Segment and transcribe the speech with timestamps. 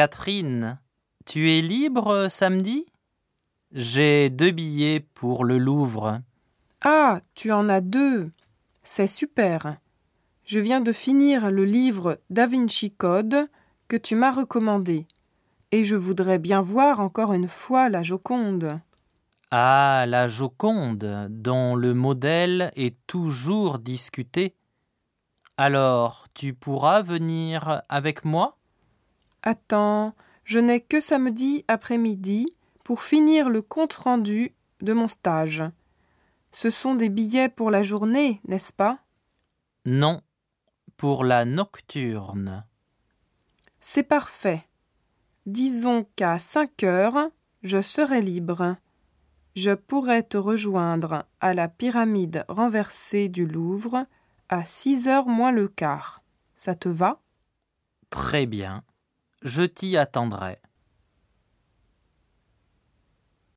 [0.00, 0.78] Catherine,
[1.26, 2.86] tu es libre samedi?
[3.70, 6.22] J'ai deux billets pour le Louvre.
[6.80, 8.30] Ah, tu en as deux.
[8.82, 9.76] C'est super.
[10.46, 13.50] Je viens de finir le livre Da Vinci Code
[13.88, 15.06] que tu m'as recommandé.
[15.70, 18.80] Et je voudrais bien voir encore une fois la Joconde.
[19.50, 24.54] Ah, la Joconde, dont le modèle est toujours discuté.
[25.58, 28.56] Alors, tu pourras venir avec moi?
[29.42, 30.14] Attends,
[30.44, 32.46] je n'ai que samedi après-midi
[32.84, 35.64] pour finir le compte-rendu de mon stage.
[36.52, 38.98] Ce sont des billets pour la journée, n'est-ce pas?
[39.84, 40.20] Non,
[40.96, 42.64] pour la nocturne.
[43.80, 44.66] C'est parfait.
[45.46, 47.30] Disons qu'à cinq heures,
[47.62, 48.76] je serai libre.
[49.54, 54.06] Je pourrai te rejoindre à la pyramide renversée du Louvre
[54.48, 56.22] à six heures moins le quart.
[56.56, 57.20] Ça te va?
[58.10, 58.82] Très bien.
[59.42, 60.58] Je t'y attendrai.